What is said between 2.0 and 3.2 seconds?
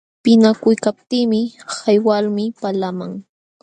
walmi palaqman.